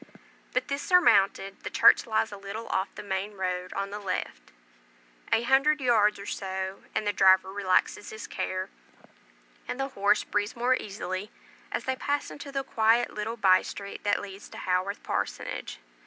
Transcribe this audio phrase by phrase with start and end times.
[0.51, 4.51] But this surmounted, the church lies a little off the main road on the left;
[5.31, 8.71] a hundred yards, or so, and the driver relaxes his care,
[9.67, 11.29] and the horse breathes more easily,
[11.71, 15.79] as they pass into the quite little by street that leads to Haworth Parsonage.